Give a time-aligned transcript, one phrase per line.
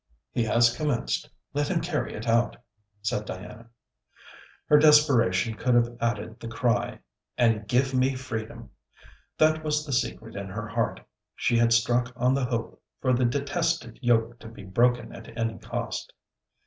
[0.31, 1.29] 'He has commenced.
[1.53, 2.57] Let him carry it out,'
[3.03, 3.67] said Diana.
[4.65, 7.01] Her desperation could have added the cry
[7.37, 8.71] And give me freedom!
[9.37, 11.01] That was the secret in her heart.
[11.35, 15.59] She had struck on the hope for the detested yoke to be broken at any
[15.59, 16.11] cost.